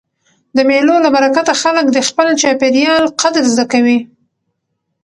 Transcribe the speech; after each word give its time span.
د 0.55 0.57
مېلو 0.69 0.95
له 1.05 1.09
برکته 1.15 1.53
خلک 1.61 1.85
د 1.91 1.97
خپل 2.07 2.27
چاپېریال 2.41 3.03
قدر 3.21 3.43
زده 3.53 3.65
کوي. 3.71 3.99